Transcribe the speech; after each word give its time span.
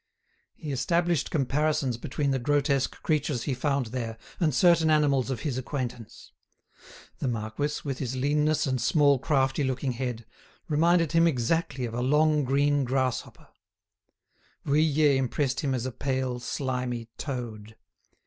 He 0.55 0.71
established 0.71 1.29
comparisons 1.29 1.95
between 1.95 2.31
the 2.31 2.39
grotesque 2.39 3.03
creatures 3.03 3.43
he 3.43 3.53
found 3.53 3.85
there 3.93 4.17
and 4.39 4.51
certain 4.51 4.89
animals 4.89 5.29
of 5.29 5.41
his 5.41 5.59
acquaintance. 5.59 6.31
The 7.19 7.27
marquis, 7.27 7.81
with 7.83 7.99
his 7.99 8.15
leanness 8.15 8.65
and 8.65 8.81
small 8.81 9.19
crafty 9.19 9.63
looking 9.63 9.91
head, 9.91 10.25
reminded 10.67 11.11
him 11.11 11.27
exactly 11.27 11.85
of 11.85 11.93
a 11.93 12.01
long 12.01 12.43
green 12.43 12.83
grasshopper. 12.83 13.49
Vuillet 14.65 15.17
impressed 15.17 15.59
him 15.59 15.75
as 15.75 15.85
a 15.85 15.91
pale, 15.91 16.39
slimy 16.39 17.07
toad. 17.19 17.75